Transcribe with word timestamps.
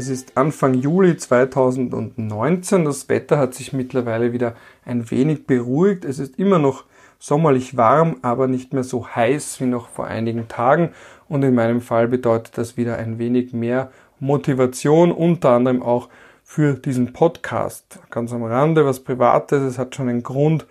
Es 0.00 0.08
ist 0.08 0.38
Anfang 0.38 0.72
Juli 0.72 1.18
2019. 1.18 2.86
Das 2.86 3.10
Wetter 3.10 3.36
hat 3.36 3.52
sich 3.52 3.74
mittlerweile 3.74 4.32
wieder 4.32 4.54
ein 4.86 5.10
wenig 5.10 5.46
beruhigt. 5.46 6.06
Es 6.06 6.18
ist 6.18 6.38
immer 6.38 6.58
noch 6.58 6.84
sommerlich 7.18 7.76
warm, 7.76 8.16
aber 8.22 8.46
nicht 8.46 8.72
mehr 8.72 8.82
so 8.82 9.06
heiß 9.06 9.60
wie 9.60 9.66
noch 9.66 9.88
vor 9.88 10.06
einigen 10.06 10.48
Tagen. 10.48 10.92
Und 11.28 11.42
in 11.42 11.54
meinem 11.54 11.82
Fall 11.82 12.08
bedeutet 12.08 12.56
das 12.56 12.78
wieder 12.78 12.96
ein 12.96 13.18
wenig 13.18 13.52
mehr 13.52 13.90
Motivation, 14.20 15.12
unter 15.12 15.50
anderem 15.50 15.82
auch 15.82 16.08
für 16.44 16.72
diesen 16.72 17.12
Podcast. 17.12 17.98
Ganz 18.08 18.32
am 18.32 18.44
Rande 18.44 18.86
was 18.86 19.00
Privates. 19.00 19.60
Es 19.60 19.78
hat 19.78 19.94
schon 19.94 20.08
einen 20.08 20.22
Grund, 20.22 20.66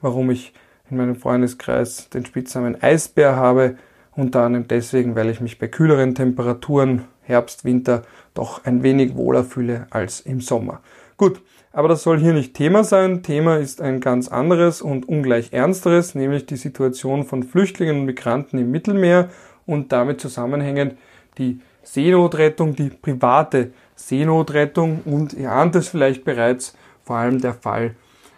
warum 0.00 0.28
ich 0.32 0.54
in 0.90 0.96
meinem 0.96 1.14
Freundeskreis 1.14 2.08
den 2.08 2.26
Spitznamen 2.26 2.82
Eisbär 2.82 3.36
habe. 3.36 3.76
Unter 4.16 4.42
anderem 4.42 4.66
deswegen, 4.66 5.14
weil 5.14 5.30
ich 5.30 5.40
mich 5.40 5.60
bei 5.60 5.68
kühleren 5.68 6.16
Temperaturen, 6.16 7.04
Herbst, 7.22 7.64
Winter, 7.64 8.02
doch 8.34 8.64
ein 8.64 8.82
wenig 8.82 9.16
wohler 9.16 9.44
fühle 9.44 9.86
als 9.90 10.20
im 10.20 10.40
Sommer. 10.40 10.80
Gut, 11.16 11.40
aber 11.72 11.88
das 11.88 12.02
soll 12.02 12.18
hier 12.18 12.32
nicht 12.32 12.54
Thema 12.54 12.84
sein. 12.84 13.22
Thema 13.22 13.56
ist 13.56 13.80
ein 13.80 14.00
ganz 14.00 14.28
anderes 14.28 14.82
und 14.82 15.08
ungleich 15.08 15.52
ernsteres, 15.52 16.14
nämlich 16.14 16.46
die 16.46 16.56
Situation 16.56 17.24
von 17.24 17.42
Flüchtlingen 17.42 18.00
und 18.00 18.04
Migranten 18.04 18.58
im 18.58 18.70
Mittelmeer 18.70 19.30
und 19.66 19.92
damit 19.92 20.20
zusammenhängend 20.20 20.96
die 21.38 21.60
Seenotrettung, 21.82 22.76
die 22.76 22.90
private 22.90 23.72
Seenotrettung 23.96 25.00
und 25.04 25.32
ihr 25.32 25.50
ahnt 25.50 25.74
es 25.76 25.88
vielleicht 25.88 26.24
bereits, 26.24 26.76
vor 27.02 27.16
allem 27.16 27.40
der 27.40 27.54
Fall 27.54 27.94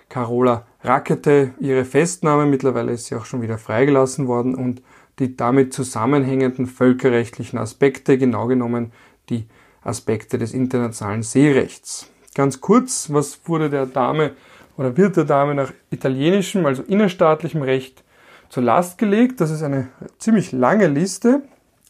Carola 0.08 0.64
Rakete, 0.82 1.52
ihre 1.58 1.84
Festnahme, 1.84 2.46
mittlerweile 2.46 2.92
ist 2.92 3.06
sie 3.06 3.16
auch 3.16 3.24
schon 3.24 3.42
wieder 3.42 3.58
freigelassen 3.58 4.28
worden 4.28 4.54
und 4.54 4.82
die 5.18 5.36
damit 5.36 5.72
zusammenhängenden 5.72 6.66
völkerrechtlichen 6.66 7.58
Aspekte, 7.58 8.18
genau 8.18 8.46
genommen 8.46 8.92
die 9.28 9.46
Aspekte 9.82 10.38
des 10.38 10.52
internationalen 10.52 11.22
Seerechts. 11.22 12.10
Ganz 12.34 12.60
kurz, 12.60 13.12
was 13.12 13.40
wurde 13.46 13.70
der 13.70 13.86
Dame 13.86 14.32
oder 14.76 14.96
wird 14.96 15.16
der 15.16 15.24
Dame 15.24 15.54
nach 15.54 15.72
italienischem, 15.90 16.66
also 16.66 16.82
innerstaatlichem 16.82 17.62
Recht 17.62 18.02
zur 18.48 18.64
Last 18.64 18.98
gelegt? 18.98 19.40
Das 19.40 19.50
ist 19.50 19.62
eine 19.62 19.88
ziemlich 20.18 20.50
lange 20.50 20.88
Liste 20.88 21.42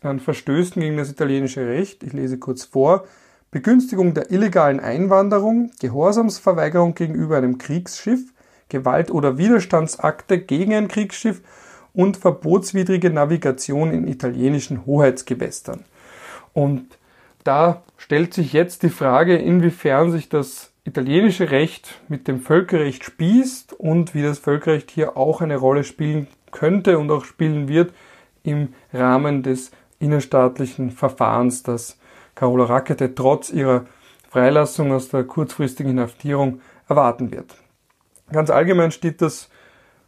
an 0.02 0.20
Verstößen 0.20 0.80
gegen 0.82 0.98
das 0.98 1.10
italienische 1.10 1.66
Recht. 1.66 2.02
Ich 2.02 2.12
lese 2.12 2.38
kurz 2.38 2.64
vor. 2.64 3.04
Begünstigung 3.50 4.14
der 4.14 4.32
illegalen 4.32 4.80
Einwanderung, 4.80 5.70
Gehorsamsverweigerung 5.80 6.94
gegenüber 6.94 7.36
einem 7.36 7.56
Kriegsschiff, 7.56 8.20
Gewalt- 8.68 9.12
oder 9.12 9.38
Widerstandsakte 9.38 10.40
gegen 10.40 10.74
ein 10.74 10.88
Kriegsschiff 10.88 11.40
und 11.94 12.16
verbotswidrige 12.16 13.10
Navigation 13.10 13.92
in 13.92 14.06
italienischen 14.06 14.84
Hoheitsgewässern. 14.84 15.84
Und 16.52 16.98
da 17.44 17.82
stellt 17.96 18.34
sich 18.34 18.52
jetzt 18.52 18.82
die 18.82 18.90
Frage, 18.90 19.36
inwiefern 19.36 20.10
sich 20.10 20.28
das 20.28 20.72
italienische 20.84 21.50
Recht 21.50 22.00
mit 22.08 22.28
dem 22.28 22.40
Völkerrecht 22.40 23.04
spießt 23.04 23.72
und 23.72 24.14
wie 24.14 24.22
das 24.22 24.38
Völkerrecht 24.38 24.90
hier 24.90 25.16
auch 25.16 25.40
eine 25.40 25.56
Rolle 25.56 25.84
spielen 25.84 26.26
könnte 26.50 26.98
und 26.98 27.10
auch 27.10 27.24
spielen 27.24 27.68
wird 27.68 27.94
im 28.42 28.74
Rahmen 28.92 29.42
des 29.42 29.70
innerstaatlichen 29.98 30.90
Verfahrens, 30.90 31.62
das 31.62 31.98
Carola 32.34 32.64
Rackete 32.64 33.14
trotz 33.14 33.50
ihrer 33.50 33.86
Freilassung 34.28 34.92
aus 34.92 35.08
der 35.08 35.24
kurzfristigen 35.24 35.92
Inhaftierung 35.92 36.60
erwarten 36.88 37.30
wird. 37.30 37.56
Ganz 38.32 38.50
allgemein 38.50 38.90
steht 38.90 39.22
das 39.22 39.48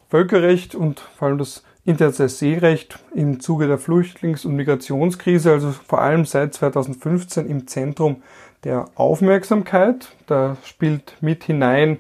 Völkerrecht 0.09 0.75
und 0.75 1.01
vor 1.01 1.29
allem 1.29 1.39
das 1.39 1.65
internationale 1.87 2.29
Seerecht 2.29 2.99
im 3.15 3.41
Zuge 3.41 3.69
der 3.69 3.79
Flüchtlings- 3.79 4.45
und 4.45 4.57
Migrationskrise, 4.57 5.53
also 5.53 5.71
vor 5.71 6.03
allem 6.03 6.25
seit 6.25 6.53
2015 6.53 7.49
im 7.49 7.67
Zentrum 7.69 8.23
der 8.65 8.87
Aufmerksamkeit. 8.97 10.09
Da 10.27 10.57
spielt 10.65 11.17
mit 11.21 11.45
hinein 11.45 11.99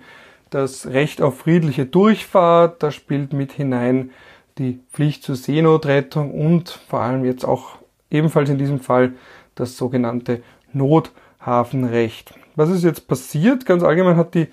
das 0.50 0.88
Recht 0.88 1.22
auf 1.22 1.38
friedliche 1.38 1.86
Durchfahrt, 1.86 2.82
da 2.82 2.90
spielt 2.90 3.32
mit 3.32 3.52
hinein 3.52 4.10
die 4.58 4.80
Pflicht 4.92 5.22
zur 5.22 5.36
Seenotrettung 5.36 6.32
und 6.32 6.68
vor 6.88 7.00
allem 7.00 7.24
jetzt 7.24 7.44
auch 7.44 7.76
ebenfalls 8.10 8.50
in 8.50 8.58
diesem 8.58 8.80
Fall 8.80 9.12
das 9.54 9.76
sogenannte 9.76 10.42
Nothafenrecht. 10.72 12.34
Was 12.56 12.70
ist 12.70 12.84
jetzt 12.84 13.06
passiert? 13.06 13.66
Ganz 13.66 13.82
allgemein 13.82 14.16
hat 14.16 14.34
die 14.34 14.48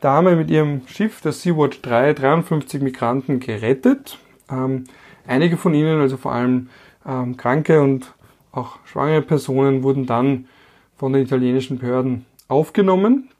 Dame 0.00 0.36
mit 0.36 0.50
ihrem 0.50 0.86
Schiff, 0.86 1.20
der 1.22 1.32
Sea-Watch 1.32 1.80
3, 1.82 2.12
53 2.12 2.82
Migranten 2.82 3.40
gerettet. 3.40 4.18
Ähm, 4.50 4.84
einige 5.26 5.56
von 5.56 5.74
ihnen, 5.74 6.00
also 6.00 6.16
vor 6.16 6.32
allem 6.32 6.68
ähm, 7.06 7.36
kranke 7.36 7.80
und 7.80 8.14
auch 8.52 8.78
schwangere 8.84 9.22
Personen, 9.22 9.82
wurden 9.82 10.06
dann 10.06 10.46
von 10.96 11.12
den 11.12 11.22
italienischen 11.22 11.78
Behörden 11.78 12.24
aufgenommen. 12.48 13.30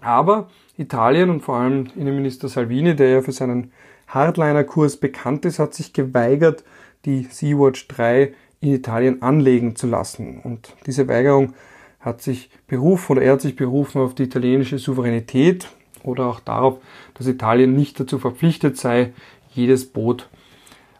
Aber 0.00 0.48
Italien 0.76 1.30
und 1.30 1.40
vor 1.40 1.56
allem 1.56 1.86
Innenminister 1.96 2.48
Salvini, 2.48 2.96
der 2.96 3.08
ja 3.10 3.22
für 3.22 3.32
seinen 3.32 3.72
Hardliner-Kurs 4.08 4.98
bekannt 4.98 5.44
ist, 5.44 5.58
hat 5.58 5.74
sich 5.74 5.92
geweigert, 5.92 6.64
die 7.04 7.24
Sea-Watch 7.24 7.88
3 7.88 8.32
in 8.60 8.74
Italien 8.74 9.22
anlegen 9.22 9.76
zu 9.76 9.86
lassen. 9.86 10.40
Und 10.42 10.74
diese 10.86 11.06
Weigerung 11.08 11.54
hat 12.00 12.22
sich 12.22 12.50
berufen 12.66 13.12
oder 13.12 13.22
er 13.22 13.32
hat 13.32 13.40
sich 13.40 13.56
berufen 13.56 14.00
auf 14.00 14.14
die 14.14 14.24
italienische 14.24 14.78
Souveränität 14.78 15.68
oder 16.02 16.26
auch 16.26 16.40
darauf, 16.40 16.78
dass 17.14 17.26
Italien 17.26 17.74
nicht 17.74 17.98
dazu 17.98 18.18
verpflichtet 18.18 18.76
sei, 18.76 19.12
jedes 19.52 19.86
Boot 19.86 20.28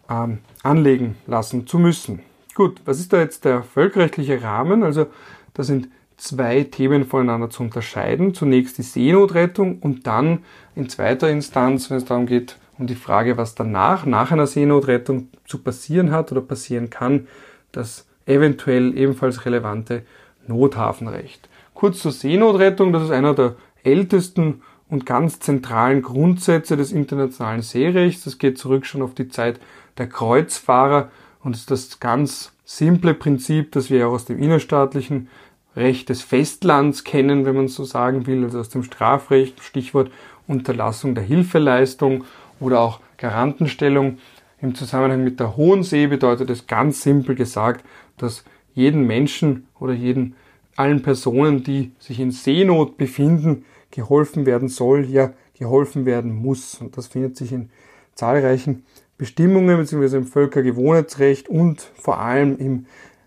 ähm, 0.08 0.38
anlegen 0.62 1.16
lassen 1.26 1.66
zu 1.66 1.78
müssen. 1.78 2.20
Gut, 2.54 2.80
was 2.84 3.00
ist 3.00 3.12
da 3.12 3.18
jetzt 3.18 3.44
der 3.44 3.62
völkerrechtliche 3.62 4.42
Rahmen? 4.42 4.82
Also 4.82 5.06
da 5.54 5.62
sind 5.62 5.88
zwei 6.16 6.64
Themen 6.64 7.04
voneinander 7.04 7.50
zu 7.50 7.62
unterscheiden. 7.62 8.34
Zunächst 8.34 8.78
die 8.78 8.82
Seenotrettung 8.82 9.78
und 9.80 10.06
dann 10.06 10.40
in 10.74 10.88
zweiter 10.88 11.30
Instanz, 11.30 11.90
wenn 11.90 11.96
es 11.96 12.04
darum 12.04 12.26
geht, 12.26 12.56
um 12.78 12.86
die 12.86 12.94
Frage, 12.94 13.36
was 13.36 13.54
danach, 13.54 14.06
nach 14.06 14.32
einer 14.32 14.46
Seenotrettung 14.46 15.28
zu 15.46 15.58
passieren 15.58 16.10
hat 16.10 16.32
oder 16.32 16.40
passieren 16.40 16.90
kann, 16.90 17.28
das 17.72 18.06
eventuell 18.26 18.96
ebenfalls 18.96 19.44
relevante 19.44 20.02
Nothafenrecht. 20.46 21.48
Kurz 21.74 22.00
zur 22.00 22.12
Seenotrettung, 22.12 22.92
das 22.92 23.04
ist 23.04 23.10
einer 23.10 23.34
der 23.34 23.56
ältesten 23.82 24.62
und 24.94 25.06
ganz 25.06 25.40
zentralen 25.40 26.02
Grundsätze 26.02 26.76
des 26.76 26.92
internationalen 26.92 27.62
Seerechts. 27.62 28.22
Das 28.24 28.38
geht 28.38 28.58
zurück 28.58 28.86
schon 28.86 29.02
auf 29.02 29.12
die 29.12 29.28
Zeit 29.28 29.58
der 29.98 30.08
Kreuzfahrer 30.08 31.10
und 31.42 31.56
ist 31.56 31.72
das 31.72 31.98
ganz 31.98 32.52
simple 32.64 33.12
Prinzip, 33.12 33.72
das 33.72 33.90
wir 33.90 34.06
auch 34.06 34.12
aus 34.12 34.24
dem 34.24 34.40
innerstaatlichen 34.40 35.28
Recht 35.74 36.08
des 36.10 36.22
Festlands 36.22 37.02
kennen, 37.02 37.44
wenn 37.44 37.56
man 37.56 37.66
so 37.66 37.82
sagen 37.82 38.28
will, 38.28 38.44
also 38.44 38.60
aus 38.60 38.68
dem 38.68 38.84
Strafrecht, 38.84 39.60
Stichwort 39.64 40.12
Unterlassung 40.46 41.16
der 41.16 41.24
Hilfeleistung 41.24 42.22
oder 42.60 42.80
auch 42.80 43.00
Garantenstellung. 43.16 44.18
Im 44.60 44.76
Zusammenhang 44.76 45.24
mit 45.24 45.40
der 45.40 45.56
Hohen 45.56 45.82
See 45.82 46.06
bedeutet 46.06 46.50
es 46.50 46.68
ganz 46.68 47.02
simpel 47.02 47.34
gesagt, 47.34 47.84
dass 48.16 48.44
jeden 48.74 49.08
Menschen 49.08 49.66
oder 49.80 49.92
jeden, 49.92 50.36
allen 50.76 51.02
Personen, 51.02 51.64
die 51.64 51.90
sich 51.98 52.20
in 52.20 52.30
Seenot 52.30 52.96
befinden, 52.96 53.64
geholfen 53.94 54.44
werden 54.44 54.68
soll, 54.68 55.04
ja 55.04 55.32
geholfen 55.56 56.04
werden 56.04 56.34
muss. 56.34 56.80
Und 56.80 56.96
das 56.96 57.06
findet 57.06 57.36
sich 57.36 57.52
in 57.52 57.70
zahlreichen 58.14 58.84
Bestimmungen 59.16 59.78
bzw. 59.78 60.16
im 60.16 60.26
Völkergewohnheitsrecht 60.26 61.48
und 61.48 61.80
vor 61.94 62.18
allem 62.18 62.58
im 62.58 62.86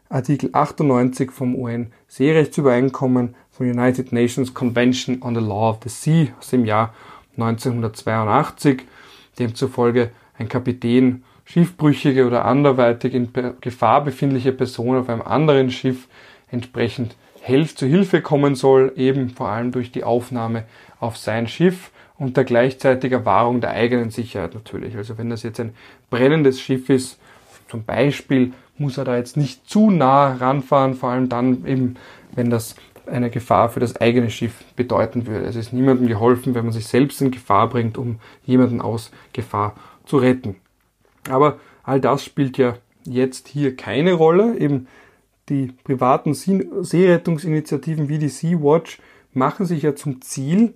Artikel 0.09 0.49
98 0.53 1.31
vom 1.31 1.55
UN-Seerechtsübereinkommen 1.55 3.35
vom 3.51 3.69
United 3.69 4.11
Nations 4.11 4.53
Convention 4.53 5.21
on 5.21 5.35
the 5.35 5.41
Law 5.41 5.71
of 5.71 5.79
the 5.83 5.89
Sea 5.89 6.27
aus 6.37 6.49
dem 6.49 6.65
Jahr 6.65 6.93
1982, 7.37 8.83
demzufolge 9.39 10.11
ein 10.37 10.49
Kapitän 10.49 11.23
schiffbrüchige 11.45 12.25
oder 12.25 12.45
anderweitig 12.45 13.13
in 13.13 13.29
Gefahr 13.61 14.03
befindliche 14.03 14.51
Person 14.51 14.97
auf 14.97 15.09
einem 15.09 15.21
anderen 15.21 15.71
Schiff 15.71 16.07
entsprechend 16.49 17.15
zu 17.75 17.85
Hilfe 17.85 18.21
kommen 18.21 18.55
soll, 18.55 18.93
eben 18.95 19.29
vor 19.29 19.49
allem 19.49 19.71
durch 19.71 19.91
die 19.91 20.03
Aufnahme 20.03 20.63
auf 20.99 21.17
sein 21.17 21.47
Schiff 21.47 21.91
unter 22.17 22.43
gleichzeitiger 22.43 23.25
Wahrung 23.25 23.61
der 23.61 23.71
eigenen 23.71 24.09
Sicherheit 24.09 24.53
natürlich. 24.53 24.95
Also 24.97 25.17
wenn 25.17 25.29
das 25.29 25.43
jetzt 25.43 25.59
ein 25.59 25.73
brennendes 26.09 26.59
Schiff 26.59 26.89
ist, 26.89 27.19
zum 27.69 27.83
Beispiel, 27.83 28.53
muss 28.77 28.97
er 28.97 29.05
da 29.05 29.17
jetzt 29.17 29.37
nicht 29.37 29.69
zu 29.69 29.89
nah 29.89 30.33
ranfahren, 30.33 30.93
vor 30.93 31.09
allem 31.09 31.29
dann 31.29 31.65
eben, 31.65 31.95
wenn 32.33 32.49
das 32.49 32.75
eine 33.07 33.29
Gefahr 33.29 33.69
für 33.69 33.79
das 33.79 33.99
eigene 33.99 34.29
Schiff 34.29 34.63
bedeuten 34.75 35.27
würde. 35.27 35.45
Es 35.45 35.55
ist 35.55 35.73
niemandem 35.73 36.07
geholfen, 36.07 36.55
wenn 36.55 36.65
man 36.65 36.73
sich 36.73 36.87
selbst 36.87 37.21
in 37.21 37.31
Gefahr 37.31 37.69
bringt, 37.69 37.97
um 37.97 38.19
jemanden 38.45 38.81
aus 38.81 39.11
Gefahr 39.33 39.75
zu 40.05 40.17
retten. 40.17 40.55
Aber 41.29 41.59
all 41.83 42.01
das 42.01 42.23
spielt 42.23 42.57
ja 42.57 42.75
jetzt 43.05 43.47
hier 43.47 43.75
keine 43.75 44.13
Rolle. 44.13 44.57
Eben 44.57 44.87
die 45.49 45.73
privaten 45.83 46.33
Seerettungsinitiativen 46.33 48.09
wie 48.09 48.17
die 48.17 48.29
Sea-Watch 48.29 48.99
machen 49.33 49.65
sich 49.65 49.83
ja 49.83 49.95
zum 49.95 50.21
Ziel, 50.21 50.73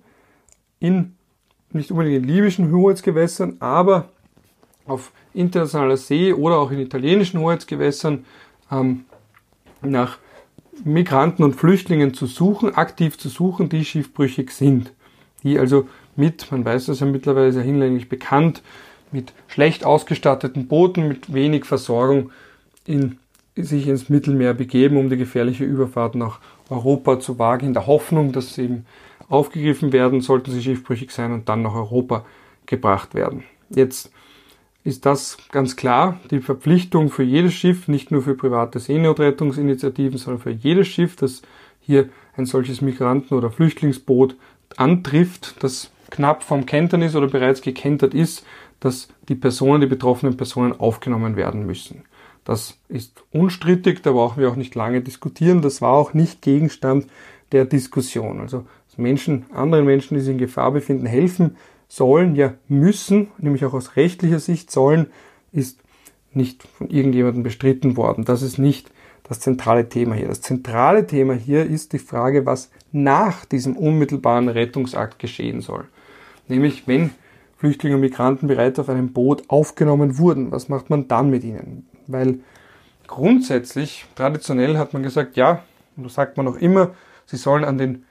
in 0.80 1.14
nicht 1.70 1.90
unbedingt 1.90 2.22
in 2.22 2.28
libyschen 2.28 2.70
Hoheitsgewässern, 2.70 3.56
aber 3.60 4.08
auf 4.86 5.12
internationaler 5.34 5.96
See 5.96 6.32
oder 6.32 6.58
auch 6.58 6.70
in 6.70 6.78
italienischen 6.78 7.40
Hoheitsgewässern 7.40 8.24
ähm, 8.70 9.04
nach 9.80 10.18
Migranten 10.84 11.44
und 11.44 11.54
Flüchtlingen 11.54 12.14
zu 12.14 12.26
suchen, 12.26 12.74
aktiv 12.74 13.18
zu 13.18 13.28
suchen, 13.28 13.68
die 13.68 13.84
schiffbrüchig 13.84 14.50
sind. 14.50 14.92
Die 15.42 15.58
also 15.58 15.88
mit, 16.16 16.50
man 16.50 16.64
weiß 16.64 16.86
das 16.86 17.00
ja 17.00 17.06
mittlerweile 17.06 17.52
sehr 17.52 17.62
hinlänglich 17.62 18.08
bekannt, 18.08 18.62
mit 19.10 19.32
schlecht 19.46 19.84
ausgestatteten 19.84 20.68
Booten, 20.68 21.08
mit 21.08 21.32
wenig 21.32 21.64
Versorgung 21.64 22.30
in, 22.86 23.18
sich 23.56 23.86
ins 23.86 24.08
Mittelmeer 24.08 24.54
begeben, 24.54 24.96
um 24.96 25.10
die 25.10 25.16
gefährliche 25.16 25.64
Überfahrt 25.64 26.14
nach 26.14 26.40
Europa 26.70 27.20
zu 27.20 27.38
wagen, 27.38 27.66
in 27.66 27.74
der 27.74 27.86
Hoffnung, 27.86 28.32
dass 28.32 28.54
sie 28.54 28.64
eben 28.64 28.86
aufgegriffen 29.28 29.92
werden, 29.92 30.20
sollten 30.20 30.50
sie 30.50 30.62
schiffbrüchig 30.62 31.10
sein 31.10 31.32
und 31.32 31.48
dann 31.48 31.62
nach 31.62 31.74
Europa 31.74 32.24
gebracht 32.66 33.14
werden. 33.14 33.44
Jetzt 33.70 34.10
ist 34.84 35.06
das 35.06 35.36
ganz 35.50 35.76
klar 35.76 36.18
die 36.30 36.40
Verpflichtung 36.40 37.10
für 37.10 37.22
jedes 37.22 37.54
Schiff, 37.54 37.88
nicht 37.88 38.10
nur 38.10 38.22
für 38.22 38.34
private 38.34 38.80
Seenotrettungsinitiativen, 38.80 40.18
sondern 40.18 40.42
für 40.42 40.50
jedes 40.50 40.88
Schiff, 40.88 41.16
das 41.16 41.42
hier 41.80 42.08
ein 42.36 42.46
solches 42.46 42.80
Migranten- 42.80 43.34
oder 43.36 43.50
Flüchtlingsboot 43.50 44.36
antrifft, 44.76 45.62
das 45.62 45.92
knapp 46.10 46.42
vom 46.42 46.66
Kentern 46.66 47.02
ist 47.02 47.16
oder 47.16 47.28
bereits 47.28 47.62
gekentert 47.62 48.14
ist, 48.14 48.44
dass 48.80 49.08
die 49.28 49.34
Personen, 49.34 49.80
die 49.80 49.86
betroffenen 49.86 50.36
Personen 50.36 50.72
aufgenommen 50.72 51.36
werden 51.36 51.66
müssen. 51.66 52.04
Das 52.44 52.78
ist 52.88 53.22
unstrittig, 53.30 54.02
da 54.02 54.12
brauchen 54.12 54.40
wir 54.40 54.50
auch 54.50 54.56
nicht 54.56 54.74
lange 54.74 55.00
diskutieren. 55.00 55.62
Das 55.62 55.80
war 55.80 55.92
auch 55.92 56.12
nicht 56.14 56.42
Gegenstand 56.42 57.06
der 57.52 57.64
Diskussion. 57.64 58.40
Also 58.40 58.64
Menschen, 58.96 59.46
anderen 59.52 59.84
Menschen, 59.84 60.16
die 60.16 60.20
sich 60.20 60.32
in 60.32 60.38
Gefahr 60.38 60.72
befinden, 60.72 61.06
helfen 61.06 61.56
sollen, 61.88 62.34
ja 62.34 62.54
müssen, 62.68 63.28
nämlich 63.38 63.64
auch 63.64 63.74
aus 63.74 63.96
rechtlicher 63.96 64.40
Sicht 64.40 64.70
sollen, 64.70 65.06
ist 65.52 65.78
nicht 66.32 66.62
von 66.62 66.88
irgendjemandem 66.88 67.42
bestritten 67.42 67.96
worden. 67.96 68.24
Das 68.24 68.42
ist 68.42 68.58
nicht 68.58 68.90
das 69.24 69.40
zentrale 69.40 69.88
Thema 69.88 70.14
hier. 70.14 70.28
Das 70.28 70.40
zentrale 70.40 71.06
Thema 71.06 71.34
hier 71.34 71.64
ist 71.64 71.92
die 71.92 71.98
Frage, 71.98 72.46
was 72.46 72.70
nach 72.90 73.44
diesem 73.44 73.76
unmittelbaren 73.76 74.48
Rettungsakt 74.48 75.18
geschehen 75.18 75.60
soll. 75.60 75.84
Nämlich, 76.48 76.88
wenn 76.88 77.10
Flüchtlinge 77.56 77.94
und 77.96 78.00
Migranten 78.00 78.48
bereits 78.48 78.78
auf 78.78 78.88
einem 78.88 79.12
Boot 79.12 79.44
aufgenommen 79.48 80.18
wurden, 80.18 80.50
was 80.50 80.68
macht 80.68 80.90
man 80.90 81.08
dann 81.08 81.30
mit 81.30 81.44
ihnen? 81.44 81.86
Weil 82.06 82.40
grundsätzlich, 83.06 84.06
traditionell 84.14 84.78
hat 84.78 84.92
man 84.92 85.02
gesagt, 85.02 85.36
ja, 85.36 85.62
und 85.96 86.04
das 86.04 86.14
sagt 86.14 86.36
man 86.36 86.48
auch 86.48 86.56
immer, 86.56 86.90
sie 87.26 87.36
sollen 87.36 87.64
an 87.64 87.78
den 87.78 88.04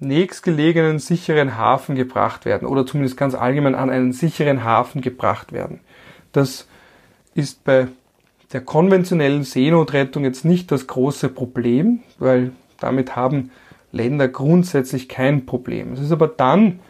nächstgelegenen 0.00 0.98
sicheren 0.98 1.56
Hafen 1.56 1.94
gebracht 1.94 2.44
werden 2.44 2.66
oder 2.66 2.86
zumindest 2.86 3.16
ganz 3.16 3.34
allgemein 3.34 3.74
an 3.74 3.90
einen 3.90 4.12
sicheren 4.12 4.64
Hafen 4.64 5.00
gebracht 5.00 5.52
werden. 5.52 5.80
Das 6.32 6.68
ist 7.34 7.64
bei 7.64 7.88
der 8.52 8.60
konventionellen 8.60 9.44
Seenotrettung 9.44 10.24
jetzt 10.24 10.44
nicht 10.44 10.70
das 10.70 10.86
große 10.86 11.28
Problem, 11.28 12.00
weil 12.18 12.52
damit 12.78 13.16
haben 13.16 13.50
Länder 13.92 14.28
grundsätzlich 14.28 15.08
kein 15.08 15.46
Problem. 15.46 15.92
Es 15.92 16.00
ist 16.00 16.12
aber 16.12 16.28
dann 16.28 16.80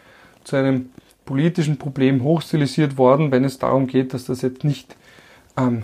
zu 0.43 0.55
einem 0.55 0.89
politischen 1.25 1.77
Problem 1.77 2.23
hochstilisiert 2.23 2.97
worden, 2.97 3.31
wenn 3.31 3.43
es 3.43 3.57
darum 3.57 3.87
geht, 3.87 4.13
dass 4.13 4.25
das 4.25 4.41
jetzt 4.41 4.63
nicht 4.63 4.95
ähm, 5.57 5.83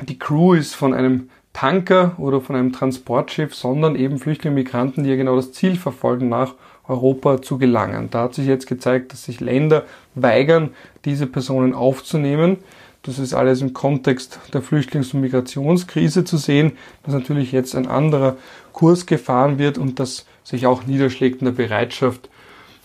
die 0.00 0.18
Crew 0.18 0.54
ist 0.54 0.74
von 0.74 0.94
einem 0.94 1.30
Tanker 1.52 2.16
oder 2.18 2.40
von 2.40 2.56
einem 2.56 2.72
Transportschiff, 2.72 3.54
sondern 3.54 3.94
eben 3.96 4.18
Flüchtlinge 4.18 4.56
und 4.56 4.62
Migranten, 4.62 5.04
die 5.04 5.10
ja 5.10 5.16
genau 5.16 5.36
das 5.36 5.52
Ziel 5.52 5.76
verfolgen, 5.76 6.28
nach 6.28 6.54
Europa 6.88 7.40
zu 7.40 7.58
gelangen. 7.58 8.08
Da 8.10 8.24
hat 8.24 8.34
sich 8.34 8.46
jetzt 8.46 8.66
gezeigt, 8.66 9.12
dass 9.12 9.24
sich 9.24 9.40
Länder 9.40 9.84
weigern, 10.14 10.70
diese 11.04 11.26
Personen 11.26 11.74
aufzunehmen. 11.74 12.58
Das 13.02 13.18
ist 13.18 13.34
alles 13.34 13.62
im 13.62 13.72
Kontext 13.72 14.40
der 14.52 14.62
Flüchtlings- 14.62 15.14
und 15.14 15.20
Migrationskrise 15.20 16.24
zu 16.24 16.38
sehen, 16.38 16.72
dass 17.04 17.14
natürlich 17.14 17.52
jetzt 17.52 17.74
ein 17.76 17.86
anderer 17.86 18.36
Kurs 18.72 19.06
gefahren 19.06 19.58
wird 19.58 19.78
und 19.78 20.00
das 20.00 20.26
sich 20.42 20.66
auch 20.66 20.86
niederschlägt 20.86 21.40
in 21.40 21.46
der 21.46 21.52
Bereitschaft, 21.52 22.28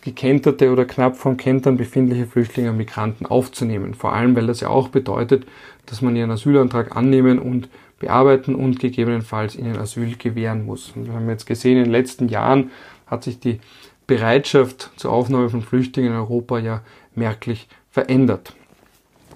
gekenterte 0.02 0.72
oder 0.72 0.86
knapp 0.86 1.18
vom 1.18 1.38
Kentern 1.38 1.78
befindliche 1.78 2.26
Flüchtlinge 2.26 2.72
und 2.72 2.78
Migranten 2.78 3.26
aufzunehmen. 3.26 3.94
Vor 3.94 4.14
allem, 4.14 4.36
weil 4.36 4.48
das 4.48 4.62
ja 4.62 4.70
auch 4.70 4.90
bedeutet, 4.90 5.46
dass 5.86 6.02
man 6.02 6.16
ihren 6.16 6.32
Asylantrag 6.32 6.96
annehmen 6.96 7.40
und 7.40 7.70
bearbeiten 8.00 8.56
und 8.56 8.80
gegebenenfalls 8.80 9.56
ihnen 9.56 9.78
Asyl 9.78 10.16
gewähren 10.16 10.66
muss. 10.66 10.94
Und 10.96 11.08
wir 11.08 11.14
haben 11.14 11.30
jetzt 11.30 11.46
gesehen, 11.46 11.78
in 11.78 11.86
den 11.86 11.92
letzten 11.92 12.30
Jahren 12.30 12.72
hat 13.08 13.24
sich 13.24 13.40
die 13.40 13.60
Bereitschaft 14.08 14.92
zur 14.96 15.12
Aufnahme 15.12 15.50
von 15.50 15.62
Flüchtlingen 15.62 16.14
in 16.14 16.18
Europa 16.18 16.60
ja 16.60 16.82
merklich 17.14 17.68
verändert. 17.92 18.54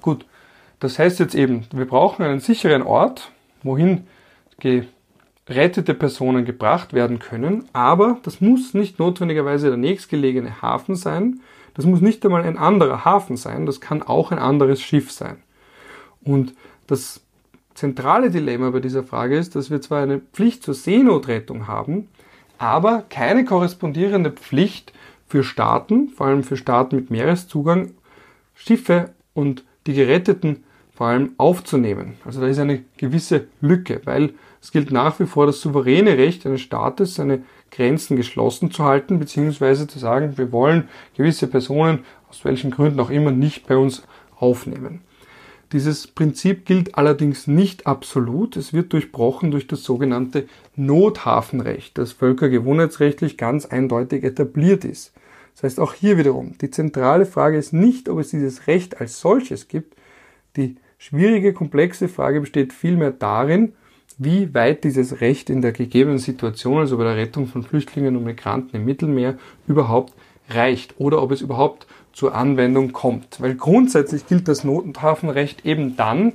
Gut, 0.01 0.25
das 0.80 0.98
heißt 0.98 1.19
jetzt 1.19 1.36
eben, 1.36 1.65
wir 1.74 1.86
brauchen 1.86 2.24
einen 2.24 2.39
sicheren 2.39 2.81
Ort, 2.81 3.31
wohin 3.62 4.07
gerettete 5.45 5.94
Personen 5.94 6.45
gebracht 6.45 6.94
werden 6.94 7.19
können, 7.19 7.66
aber 7.74 8.19
das 8.24 8.40
muss 8.40 8.74
nicht 8.74 9.00
notwendigerweise 9.00 9.68
der 9.68 9.78
nächstgelegene 9.78 10.62
Hafen 10.62 10.95
sein, 10.95 11.42
das 11.74 11.86
muss 11.86 12.01
nicht 12.01 12.24
einmal 12.25 12.44
ein 12.44 12.57
anderer 12.57 13.04
Hafen 13.04 13.36
sein, 13.36 13.66
das 13.66 13.81
kann 13.81 14.04
auch 14.04 14.31
ein 14.31 14.40
anderes 14.40 14.81
Schiff 14.81 15.12
sein. 15.12 15.38
Und 16.24 16.54
das 16.88 17.22
zentrale 17.74 18.30
Dilemma 18.30 18.69
bei 18.69 18.80
dieser 18.80 19.04
Frage 19.04 19.38
ist, 19.38 19.56
dass 19.56 19.69
wir 19.69 19.81
zwar 19.81 20.04
eine 20.04 20.19
Pflicht 20.19 20.63
zur 20.63 20.74
Seenotrettung 20.75 21.68
haben, 21.68 22.07
aber 22.57 23.04
keine 23.10 23.44
korrespondierende 23.44 24.31
Pflicht 24.31 24.94
für 25.28 25.44
Staaten, 25.44 26.10
vor 26.10 26.28
allem 26.28 26.44
für 26.44 26.57
Staaten 26.57 26.96
mit 26.96 27.10
Meereszugang, 27.10 27.92
Schiffe 28.54 29.10
und 29.34 29.63
die 29.88 29.94
Geretteten 29.94 30.63
vor 30.94 31.07
allem 31.07 31.34
aufzunehmen. 31.38 32.13
Also 32.24 32.39
da 32.39 32.48
ist 32.48 32.60
eine 32.60 32.84
gewisse 32.98 33.48
Lücke, 33.60 34.01
weil 34.06 34.34
es 34.63 34.71
gilt 34.71 34.92
nach 34.92 35.19
wie 35.19 35.25
vor 35.25 35.45
das 35.45 35.60
souveräne 35.60 36.18
Recht 36.18 36.45
eines 36.45 36.62
Staates, 36.62 37.15
seine 37.15 37.44
Grenzen 37.69 38.15
geschlossen 38.15 38.71
zu 38.71 38.86
halten, 38.86 39.19
beziehungsweise 39.19 39.88
zu 39.88 40.00
sagen, 40.00 40.38
wir 40.38 40.54
wollen 40.54 40.88
gewisse 41.18 41.48
Personen 41.48 42.06
aus 42.30 42.45
welchen 42.45 42.71
Gründen 42.71 43.01
auch 43.01 43.10
immer 43.10 43.31
nicht 43.31 43.68
bei 43.68 43.75
uns 43.75 44.04
aufnehmen. 44.39 45.01
Dieses 45.74 46.07
Prinzip 46.07 46.65
gilt 46.65 46.95
allerdings 46.95 47.45
nicht 47.45 47.88
absolut. 47.88 48.56
Es 48.56 48.71
wird 48.71 48.94
durchbrochen 48.94 49.51
durch 49.51 49.68
das 49.68 49.83
sogenannte 49.83 50.48
Nothafenrecht, 50.77 51.98
das 51.98 52.13
völkergewohnheitsrechtlich 52.13 53.38
ganz 53.38 53.65
eindeutig 53.65 54.24
etabliert 54.24 54.86
ist. 54.86 55.12
Das 55.56 55.63
heißt 55.63 55.80
auch 55.81 55.94
hier 55.94 56.18
wiederum, 56.18 56.57
die 56.60 56.71
zentrale 56.71 57.25
Frage 57.25 57.57
ist 57.57 57.74
nicht, 57.74 58.07
ob 58.07 58.19
es 58.19 58.30
dieses 58.30 58.65
Recht 58.68 59.01
als 59.01 59.19
solches 59.19 59.68
gibt. 59.68 59.98
Die 60.56 60.77
schwierige, 60.98 61.51
komplexe 61.51 62.07
Frage 62.07 62.39
besteht 62.39 62.71
vielmehr 62.71 63.12
darin, 63.12 63.74
wie 64.17 64.53
weit 64.53 64.84
dieses 64.84 65.22
Recht 65.22 65.50
in 65.50 65.62
der 65.62 65.72
gegebenen 65.72 66.20
Situation, 66.20 66.79
also 66.79 66.98
bei 66.98 67.03
der 67.03 67.17
Rettung 67.17 67.48
von 67.48 67.63
Flüchtlingen 67.63 68.15
und 68.15 68.24
Migranten 68.24 68.75
im 68.75 68.86
Mittelmeer, 68.86 69.38
überhaupt 69.67 70.13
reicht 70.50 70.96
oder 70.98 71.22
ob 71.22 71.32
es 71.32 71.41
überhaupt 71.41 71.88
zur 72.12 72.36
Anwendung 72.36 72.93
kommt. 72.93 73.41
Weil 73.41 73.55
grundsätzlich 73.55 74.27
gilt 74.27 74.48
das 74.48 74.63
Nothafenrecht 74.63 75.65
eben 75.65 75.96
dann, 75.96 76.34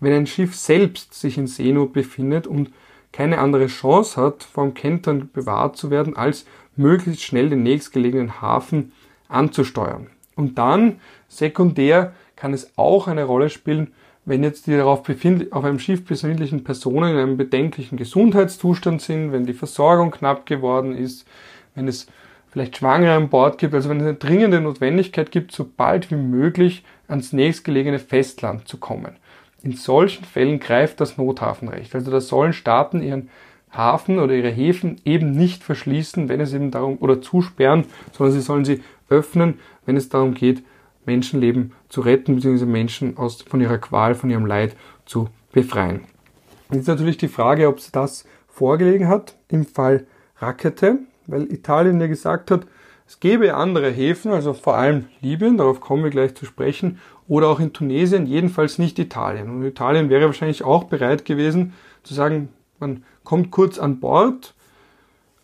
wenn 0.00 0.12
ein 0.12 0.26
Schiff 0.26 0.54
selbst 0.54 1.14
sich 1.14 1.38
in 1.38 1.46
Seenot 1.46 1.92
befindet 1.92 2.46
und 2.46 2.70
keine 3.12 3.38
andere 3.38 3.66
Chance 3.66 4.20
hat, 4.20 4.42
vom 4.42 4.74
Kentern 4.74 5.30
bewahrt 5.32 5.76
zu 5.76 5.90
werden, 5.90 6.16
als 6.16 6.44
möglichst 6.76 7.22
schnell 7.22 7.48
den 7.48 7.62
nächstgelegenen 7.62 8.42
Hafen 8.42 8.92
anzusteuern. 9.28 10.08
Und 10.34 10.58
dann, 10.58 11.00
sekundär, 11.28 12.12
kann 12.36 12.52
es 12.52 12.72
auch 12.76 13.08
eine 13.08 13.24
Rolle 13.24 13.48
spielen, 13.48 13.94
wenn 14.26 14.42
jetzt 14.42 14.66
die 14.66 14.76
darauf 14.76 15.08
auf 15.08 15.64
einem 15.64 15.78
Schiff 15.78 16.04
befindlichen 16.04 16.64
Personen 16.64 17.12
in 17.12 17.16
einem 17.16 17.36
bedenklichen 17.36 17.96
Gesundheitszustand 17.96 19.00
sind, 19.00 19.32
wenn 19.32 19.46
die 19.46 19.54
Versorgung 19.54 20.10
knapp 20.10 20.46
geworden 20.46 20.96
ist, 20.96 21.26
wenn 21.76 21.86
es 21.86 22.08
vielleicht 22.50 22.76
Schwangere 22.76 23.14
an 23.14 23.28
Bord 23.28 23.58
gibt, 23.58 23.72
also 23.72 23.88
wenn 23.88 23.98
es 23.98 24.02
eine 24.02 24.14
dringende 24.14 24.60
Notwendigkeit 24.60 25.30
gibt, 25.30 25.52
so 25.52 25.64
bald 25.76 26.10
wie 26.10 26.16
möglich 26.16 26.84
ans 27.06 27.32
nächstgelegene 27.32 28.00
Festland 28.00 28.66
zu 28.66 28.78
kommen. 28.78 29.16
In 29.62 29.74
solchen 29.74 30.24
Fällen 30.24 30.58
greift 30.58 31.00
das 31.00 31.16
Nothafenrecht. 31.18 31.94
Also 31.94 32.10
da 32.10 32.20
sollen 32.20 32.52
Staaten 32.52 33.02
ihren 33.02 33.30
Hafen 33.70 34.18
oder 34.18 34.34
ihre 34.34 34.50
Häfen 34.50 34.96
eben 35.04 35.32
nicht 35.32 35.62
verschließen, 35.62 36.28
wenn 36.28 36.40
es 36.40 36.52
eben 36.52 36.72
darum, 36.72 36.98
oder 36.98 37.20
zusperren, 37.20 37.84
sondern 38.12 38.34
sie 38.34 38.40
sollen 38.40 38.64
sie 38.64 38.82
öffnen, 39.08 39.60
wenn 39.84 39.96
es 39.96 40.08
darum 40.08 40.34
geht, 40.34 40.62
Menschenleben 41.06 41.72
zu 41.88 42.00
retten, 42.00 42.36
beziehungsweise 42.36 42.66
Menschen 42.66 43.16
aus, 43.16 43.42
von 43.42 43.60
ihrer 43.60 43.78
Qual, 43.78 44.14
von 44.14 44.30
ihrem 44.30 44.46
Leid 44.46 44.76
zu 45.04 45.28
befreien. 45.52 46.04
Jetzt 46.70 46.82
ist 46.82 46.88
natürlich 46.88 47.16
die 47.16 47.28
Frage, 47.28 47.68
ob 47.68 47.78
es 47.78 47.92
das 47.92 48.26
vorgelegen 48.48 49.08
hat 49.08 49.36
im 49.48 49.64
Fall 49.64 50.06
Rakete 50.38 50.98
weil 51.26 51.52
Italien 51.52 52.00
ja 52.00 52.06
gesagt 52.06 52.50
hat, 52.50 52.66
es 53.06 53.20
gäbe 53.20 53.54
andere 53.54 53.90
Häfen, 53.90 54.32
also 54.32 54.52
vor 54.52 54.76
allem 54.76 55.06
Libyen, 55.20 55.56
darauf 55.58 55.80
kommen 55.80 56.04
wir 56.04 56.10
gleich 56.10 56.34
zu 56.34 56.44
sprechen, 56.44 56.98
oder 57.28 57.48
auch 57.48 57.60
in 57.60 57.72
Tunesien, 57.72 58.26
jedenfalls 58.26 58.78
nicht 58.78 58.98
Italien. 58.98 59.50
Und 59.50 59.64
Italien 59.64 60.10
wäre 60.10 60.26
wahrscheinlich 60.26 60.64
auch 60.64 60.84
bereit 60.84 61.24
gewesen 61.24 61.72
zu 62.02 62.14
sagen, 62.14 62.48
man 62.78 63.04
kommt 63.24 63.50
kurz 63.50 63.78
an 63.78 64.00
Bord, 64.00 64.54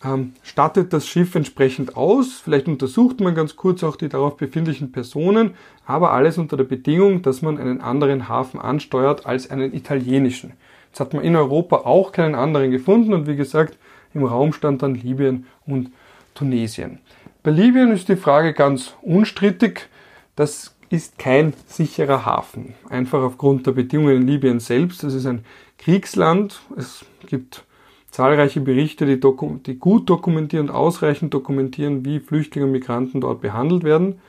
ähm, 0.03 0.33
stattet 0.43 0.93
das 0.93 1.07
Schiff 1.07 1.35
entsprechend 1.35 1.95
aus. 1.95 2.41
Vielleicht 2.43 2.67
untersucht 2.67 3.19
man 3.19 3.35
ganz 3.35 3.55
kurz 3.55 3.83
auch 3.83 3.95
die 3.95 4.09
darauf 4.09 4.37
befindlichen 4.37 4.91
Personen, 4.91 5.55
aber 5.85 6.11
alles 6.11 6.37
unter 6.37 6.57
der 6.57 6.63
Bedingung, 6.65 7.21
dass 7.21 7.41
man 7.41 7.57
einen 7.57 7.81
anderen 7.81 8.27
Hafen 8.27 8.59
ansteuert 8.59 9.25
als 9.25 9.49
einen 9.49 9.73
italienischen. 9.73 10.53
Jetzt 10.89 10.99
hat 10.99 11.13
man 11.13 11.23
in 11.23 11.35
Europa 11.35 11.77
auch 11.77 12.11
keinen 12.11 12.35
anderen 12.35 12.71
gefunden 12.71 13.13
und 13.13 13.27
wie 13.27 13.35
gesagt, 13.35 13.77
im 14.13 14.23
Raum 14.23 14.53
stand 14.53 14.83
dann 14.83 14.95
Libyen 14.95 15.47
und 15.65 15.91
Tunesien. 16.35 16.99
Bei 17.41 17.51
Libyen 17.51 17.91
ist 17.91 18.09
die 18.09 18.15
Frage 18.15 18.53
ganz 18.53 18.93
unstrittig. 19.01 19.89
Das 20.35 20.75
ist 20.89 21.17
kein 21.17 21.53
sicherer 21.67 22.25
Hafen. 22.25 22.75
Einfach 22.89 23.21
aufgrund 23.23 23.65
der 23.65 23.71
Bedingungen 23.71 24.17
in 24.17 24.27
Libyen 24.27 24.59
selbst. 24.59 25.03
Es 25.03 25.13
ist 25.13 25.25
ein 25.25 25.43
Kriegsland. 25.79 26.61
Es 26.77 27.03
gibt 27.25 27.63
zahlreiche 28.13 28.61
Berichte, 28.61 29.07
die, 29.07 29.19
die, 29.65 29.79
gut 29.79 30.07
dokumentieren 30.07 30.69
und 30.69 30.75
ausreichend 30.75 31.33
dokumentieren, 31.33 32.05
wie 32.05 32.19
Flüchtlinge 32.19 32.67
und 32.67 32.71
Migranten 32.71 33.21
dort 33.21 33.41
behandelt 33.41 33.83
werden. 33.83 34.21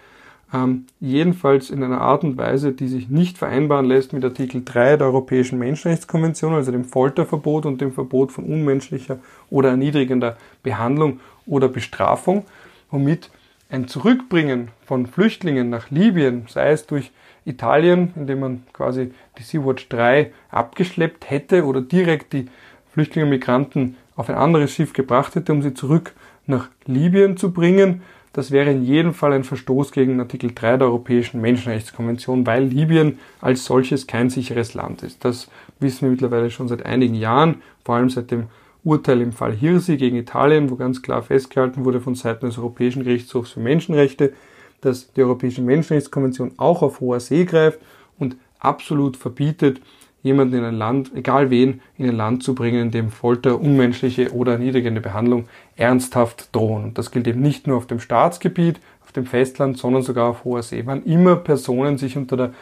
Ähm, 0.54 0.86
jedenfalls 1.00 1.68
in 1.68 1.82
einer 1.82 2.00
Art 2.00 2.24
und 2.24 2.38
Weise, 2.38 2.72
die 2.72 2.88
sich 2.88 3.10
nicht 3.10 3.36
vereinbaren 3.36 3.84
lässt 3.84 4.14
mit 4.14 4.24
Artikel 4.24 4.62
3 4.64 4.96
der 4.96 5.08
Europäischen 5.08 5.58
Menschenrechtskonvention, 5.58 6.54
also 6.54 6.72
dem 6.72 6.86
Folterverbot 6.86 7.66
und 7.66 7.82
dem 7.82 7.92
Verbot 7.92 8.32
von 8.32 8.44
unmenschlicher 8.44 9.18
oder 9.50 9.68
erniedrigender 9.68 10.38
Behandlung 10.62 11.20
oder 11.44 11.68
Bestrafung, 11.68 12.46
womit 12.90 13.30
ein 13.68 13.86
Zurückbringen 13.86 14.68
von 14.86 15.06
Flüchtlingen 15.06 15.68
nach 15.68 15.90
Libyen, 15.90 16.46
sei 16.48 16.70
es 16.70 16.86
durch 16.86 17.10
Italien, 17.44 18.14
indem 18.16 18.40
man 18.40 18.62
quasi 18.72 19.12
die 19.36 19.42
Sea-Watch 19.42 19.90
3 19.90 20.32
abgeschleppt 20.50 21.28
hätte 21.28 21.66
oder 21.66 21.82
direkt 21.82 22.32
die 22.32 22.46
Flüchtlinge 22.94 23.24
und 23.26 23.30
Migranten 23.30 23.96
auf 24.14 24.30
ein 24.30 24.36
anderes 24.36 24.70
Schiff 24.70 24.92
gebracht 24.92 25.34
hätte, 25.34 25.52
um 25.52 25.62
sie 25.62 25.74
zurück 25.74 26.14
nach 26.46 26.68
Libyen 26.86 27.36
zu 27.36 27.52
bringen. 27.52 28.02
Das 28.32 28.52
wäre 28.52 28.70
in 28.70 28.84
jedem 28.84 29.14
Fall 29.14 29.32
ein 29.32 29.42
Verstoß 29.42 29.90
gegen 29.90 30.20
Artikel 30.20 30.52
3 30.54 30.76
der 30.76 30.86
Europäischen 30.86 31.40
Menschenrechtskonvention, 31.40 32.46
weil 32.46 32.62
Libyen 32.64 33.18
als 33.40 33.64
solches 33.64 34.06
kein 34.06 34.30
sicheres 34.30 34.74
Land 34.74 35.02
ist. 35.02 35.24
Das 35.24 35.50
wissen 35.80 36.02
wir 36.02 36.10
mittlerweile 36.10 36.50
schon 36.50 36.68
seit 36.68 36.86
einigen 36.86 37.14
Jahren, 37.14 37.62
vor 37.84 37.96
allem 37.96 38.10
seit 38.10 38.30
dem 38.30 38.44
Urteil 38.84 39.20
im 39.22 39.32
Fall 39.32 39.52
Hirsi 39.52 39.96
gegen 39.96 40.16
Italien, 40.16 40.70
wo 40.70 40.76
ganz 40.76 41.02
klar 41.02 41.22
festgehalten 41.22 41.84
wurde 41.84 42.00
von 42.00 42.14
Seiten 42.14 42.46
des 42.46 42.58
Europäischen 42.58 43.02
Gerichtshofs 43.02 43.50
für 43.52 43.60
Menschenrechte, 43.60 44.34
dass 44.82 45.12
die 45.12 45.22
Europäische 45.22 45.62
Menschenrechtskonvention 45.62 46.52
auch 46.58 46.82
auf 46.82 47.00
hoher 47.00 47.18
See 47.18 47.44
greift 47.44 47.80
und 48.20 48.36
absolut 48.60 49.16
verbietet, 49.16 49.80
jemanden 50.24 50.56
in 50.56 50.64
ein 50.64 50.74
Land, 50.74 51.12
egal 51.14 51.50
wen, 51.50 51.82
in 51.98 52.08
ein 52.08 52.16
Land 52.16 52.42
zu 52.42 52.54
bringen, 52.54 52.80
in 52.80 52.90
dem 52.90 53.10
Folter, 53.10 53.60
unmenschliche 53.60 54.32
oder 54.32 54.52
erniedrigende 54.52 55.02
Behandlung 55.02 55.44
ernsthaft 55.76 56.48
drohen. 56.56 56.84
Und 56.84 56.98
das 56.98 57.10
gilt 57.10 57.28
eben 57.28 57.42
nicht 57.42 57.66
nur 57.66 57.76
auf 57.76 57.86
dem 57.86 58.00
Staatsgebiet, 58.00 58.80
auf 59.02 59.12
dem 59.12 59.26
Festland, 59.26 59.76
sondern 59.76 60.02
sogar 60.02 60.30
auf 60.30 60.44
hoher 60.44 60.62
See, 60.62 60.82
wann 60.86 61.04
immer 61.04 61.36
Personen 61.36 61.98
sich 61.98 62.16
unter 62.16 62.38
der 62.38 62.54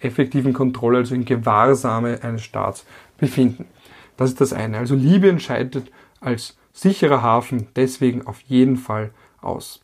effektiven 0.00 0.54
Kontrolle, 0.54 0.96
also 0.96 1.14
in 1.14 1.26
Gewahrsame 1.26 2.20
eines 2.22 2.42
Staats 2.42 2.86
befinden. 3.18 3.66
Das 4.16 4.30
ist 4.30 4.40
das 4.40 4.54
eine. 4.54 4.78
Also 4.78 4.94
Libyen 4.94 5.40
scheidet 5.40 5.92
als 6.20 6.56
sicherer 6.72 7.20
Hafen 7.20 7.68
deswegen 7.76 8.26
auf 8.26 8.40
jeden 8.40 8.78
Fall 8.78 9.10
aus. 9.42 9.82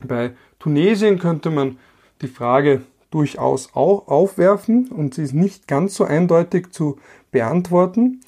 Bei 0.00 0.32
Tunesien 0.58 1.20
könnte 1.20 1.50
man 1.50 1.78
die 2.20 2.26
Frage 2.26 2.82
durchaus 3.14 3.70
auch 3.74 4.08
aufwerfen 4.08 4.88
und 4.88 5.14
sie 5.14 5.22
ist 5.22 5.34
nicht 5.34 5.68
ganz 5.68 5.94
so 5.94 6.02
eindeutig 6.02 6.72
zu 6.72 6.98
beantworten. 7.30 8.20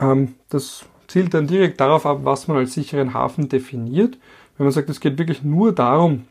Ähm, 0.00 0.34
das 0.50 0.84
zielt 1.06 1.32
dann 1.32 1.46
direkt 1.46 1.80
darauf 1.80 2.04
ab, 2.06 2.20
was 2.24 2.48
man 2.48 2.56
als 2.56 2.74
sicheren 2.74 3.14
Hafen 3.14 3.48
definiert. 3.48 4.18
Wenn 4.58 4.66
man 4.66 4.72
sagt, 4.72 4.90
es 4.90 4.98
geht 4.98 5.16
wirklich 5.16 5.44
nur 5.44 5.72
darum, 5.72 6.24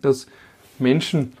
dass 0.00 0.28
Menschen 0.78 1.32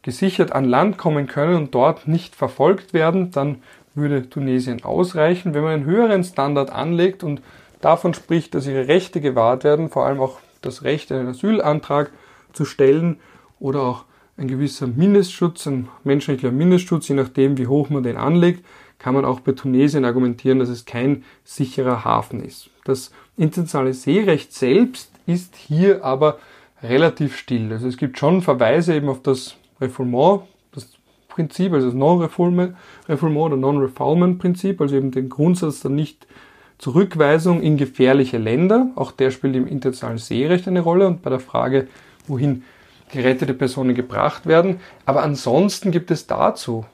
gesichert 0.00 0.52
an 0.52 0.64
Land 0.64 0.96
kommen 0.96 1.26
können 1.26 1.56
und 1.56 1.74
dort 1.74 2.08
nicht 2.08 2.34
verfolgt 2.34 2.94
werden, 2.94 3.30
dann 3.30 3.56
würde 3.94 4.30
Tunesien 4.30 4.82
ausreichen. 4.84 5.52
Wenn 5.52 5.64
man 5.64 5.72
einen 5.72 5.84
höheren 5.84 6.24
Standard 6.24 6.70
anlegt 6.70 7.22
und 7.22 7.42
davon 7.82 8.14
spricht, 8.14 8.54
dass 8.54 8.66
ihre 8.66 8.88
Rechte 8.88 9.20
gewahrt 9.20 9.64
werden, 9.64 9.90
vor 9.90 10.06
allem 10.06 10.20
auch 10.20 10.38
das 10.62 10.82
Recht, 10.82 11.12
einen 11.12 11.28
Asylantrag 11.28 12.10
zu 12.54 12.64
stellen 12.64 13.20
oder 13.60 13.82
auch 13.82 14.04
ein 14.38 14.48
gewisser 14.48 14.86
Mindestschutz, 14.86 15.66
ein 15.66 15.88
menschenrechtlicher 16.04 16.54
Mindestschutz, 16.54 17.08
je 17.08 17.16
nachdem, 17.16 17.58
wie 17.58 17.66
hoch 17.66 17.90
man 17.90 18.04
den 18.04 18.16
anlegt, 18.16 18.64
kann 18.98 19.14
man 19.14 19.24
auch 19.24 19.40
bei 19.40 19.52
Tunesien 19.52 20.04
argumentieren, 20.04 20.60
dass 20.60 20.68
es 20.68 20.84
kein 20.84 21.24
sicherer 21.44 22.04
Hafen 22.04 22.42
ist. 22.42 22.70
Das 22.84 23.10
internationale 23.36 23.92
Seerecht 23.92 24.52
selbst 24.52 25.10
ist 25.26 25.56
hier 25.56 26.04
aber 26.04 26.38
relativ 26.82 27.36
still. 27.36 27.72
Also 27.72 27.88
es 27.88 27.96
gibt 27.96 28.18
schon 28.18 28.40
Verweise 28.40 28.94
eben 28.94 29.08
auf 29.08 29.22
das 29.22 29.56
Refoulement, 29.80 30.42
das 30.72 30.88
Prinzip, 31.28 31.72
also 31.72 31.86
das 31.86 31.94
Non-Refoulement 31.94 32.74
oder 33.08 33.56
Non-Refoulement-Prinzip, 33.56 34.80
also 34.80 34.96
eben 34.96 35.10
den 35.10 35.28
Grundsatz 35.28 35.80
der 35.80 35.90
Nicht-Zurückweisung 35.90 37.60
in 37.60 37.76
gefährliche 37.76 38.38
Länder. 38.38 38.90
Auch 38.94 39.12
der 39.12 39.32
spielt 39.32 39.56
im 39.56 39.66
internationalen 39.66 40.18
Seerecht 40.18 40.68
eine 40.68 40.80
Rolle 40.80 41.08
und 41.08 41.22
bei 41.22 41.30
der 41.30 41.40
Frage, 41.40 41.88
wohin 42.26 42.62
gerettete 43.08 43.54
Personen 43.54 43.94
gebracht 43.94 44.46
werden. 44.46 44.80
Aber 45.06 45.22
ansonsten 45.22 45.90
gibt 45.90 46.10
es 46.10 46.26
dazu, 46.26 46.84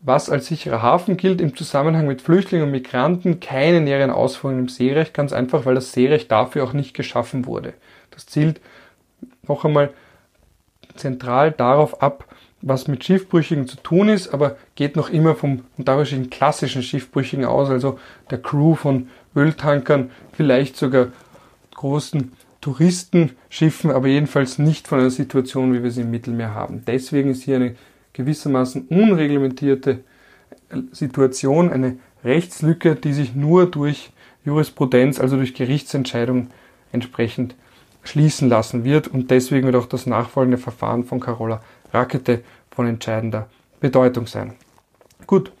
was 0.00 0.30
als 0.30 0.46
sicherer 0.46 0.82
Hafen 0.82 1.16
gilt, 1.16 1.40
im 1.40 1.54
Zusammenhang 1.54 2.06
mit 2.06 2.22
Flüchtlingen 2.22 2.66
und 2.66 2.72
Migranten 2.72 3.40
keine 3.40 3.80
näheren 3.80 4.10
Ausführungen 4.10 4.60
im 4.60 4.68
Seerecht, 4.68 5.12
ganz 5.12 5.32
einfach, 5.32 5.66
weil 5.66 5.74
das 5.74 5.92
Seerecht 5.92 6.30
dafür 6.30 6.64
auch 6.64 6.72
nicht 6.72 6.94
geschaffen 6.94 7.46
wurde. 7.46 7.74
Das 8.10 8.26
zielt 8.26 8.60
noch 9.46 9.64
einmal 9.64 9.90
zentral 10.96 11.52
darauf 11.52 12.02
ab, 12.02 12.24
was 12.62 12.88
mit 12.88 13.04
Schiffbrüchigen 13.04 13.66
zu 13.66 13.76
tun 13.76 14.08
ist, 14.08 14.28
aber 14.28 14.56
geht 14.74 14.96
noch 14.96 15.10
immer 15.10 15.34
vom 15.34 15.64
unterschiedlichen 15.78 16.30
klassischen 16.30 16.82
Schiffbrüchigen 16.82 17.44
aus, 17.44 17.70
also 17.70 17.98
der 18.30 18.40
Crew 18.40 18.74
von 18.74 19.08
Öltankern, 19.34 20.10
vielleicht 20.32 20.76
sogar 20.76 21.08
großen 21.74 22.32
Touristenschiffen, 22.60 23.90
aber 23.90 24.08
jedenfalls 24.08 24.58
nicht 24.58 24.88
von 24.88 25.00
einer 25.00 25.10
Situation, 25.10 25.72
wie 25.72 25.82
wir 25.82 25.90
sie 25.90 26.02
im 26.02 26.10
Mittelmeer 26.10 26.54
haben. 26.54 26.82
Deswegen 26.86 27.30
ist 27.30 27.42
hier 27.42 27.56
eine 27.56 27.76
gewissermaßen 28.12 28.88
unreglementierte 28.88 30.00
Situation, 30.92 31.70
eine 31.70 31.96
Rechtslücke, 32.24 32.96
die 32.96 33.12
sich 33.12 33.34
nur 33.34 33.66
durch 33.66 34.10
Jurisprudenz, 34.44 35.20
also 35.20 35.36
durch 35.36 35.54
Gerichtsentscheidung 35.54 36.48
entsprechend 36.92 37.54
schließen 38.02 38.48
lassen 38.48 38.84
wird 38.84 39.08
und 39.08 39.30
deswegen 39.30 39.66
wird 39.66 39.76
auch 39.76 39.86
das 39.86 40.06
nachfolgende 40.06 40.58
Verfahren 40.58 41.04
von 41.04 41.20
Carola 41.20 41.62
Rakete 41.92 42.42
von 42.70 42.86
entscheidender 42.86 43.48
Bedeutung 43.80 44.26
sein. 44.26 44.54
Gut, 45.26 45.52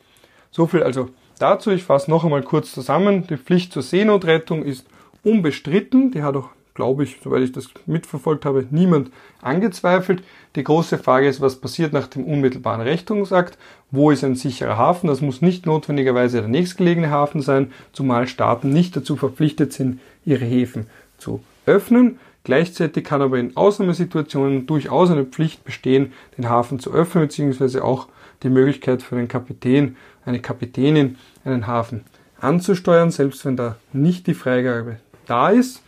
soviel 0.50 0.82
also 0.82 1.10
dazu. 1.38 1.70
Ich 1.70 1.84
fasse 1.84 2.10
noch 2.10 2.24
einmal 2.24 2.42
kurz 2.42 2.72
zusammen. 2.72 3.26
Die 3.26 3.36
Pflicht 3.36 3.72
zur 3.72 3.82
Seenotrettung 3.82 4.64
ist 4.64 4.86
unbestritten. 5.22 6.12
Die 6.12 6.22
hat 6.22 6.36
auch 6.36 6.48
glaube 6.80 7.04
ich, 7.04 7.18
soweit 7.22 7.42
ich 7.42 7.52
das 7.52 7.68
mitverfolgt 7.84 8.46
habe, 8.46 8.64
niemand 8.70 9.10
angezweifelt. 9.42 10.22
Die 10.56 10.64
große 10.64 10.96
Frage 10.96 11.28
ist, 11.28 11.42
was 11.42 11.60
passiert 11.60 11.92
nach 11.92 12.06
dem 12.06 12.24
unmittelbaren 12.24 12.80
Rechtungsakt? 12.80 13.58
Wo 13.90 14.10
ist 14.10 14.24
ein 14.24 14.34
sicherer 14.34 14.78
Hafen? 14.78 15.08
Das 15.08 15.20
muss 15.20 15.42
nicht 15.42 15.66
notwendigerweise 15.66 16.38
der 16.38 16.48
nächstgelegene 16.48 17.10
Hafen 17.10 17.42
sein, 17.42 17.70
zumal 17.92 18.28
Staaten 18.28 18.70
nicht 18.70 18.96
dazu 18.96 19.16
verpflichtet 19.16 19.74
sind, 19.74 20.00
ihre 20.24 20.46
Häfen 20.46 20.86
zu 21.18 21.44
öffnen. 21.66 22.18
Gleichzeitig 22.44 23.04
kann 23.04 23.20
aber 23.20 23.38
in 23.38 23.58
Ausnahmesituationen 23.58 24.66
durchaus 24.66 25.10
eine 25.10 25.26
Pflicht 25.26 25.62
bestehen, 25.64 26.14
den 26.38 26.48
Hafen 26.48 26.78
zu 26.80 26.94
öffnen, 26.94 27.24
beziehungsweise 27.24 27.84
auch 27.84 28.08
die 28.42 28.48
Möglichkeit 28.48 29.02
für 29.02 29.16
einen 29.16 29.28
Kapitän, 29.28 29.96
eine 30.24 30.40
Kapitänin, 30.40 31.18
einen 31.44 31.66
Hafen 31.66 32.04
anzusteuern, 32.40 33.10
selbst 33.10 33.44
wenn 33.44 33.58
da 33.58 33.76
nicht 33.92 34.26
die 34.26 34.32
Freigabe 34.32 34.96
da 35.26 35.50
ist. 35.50 35.82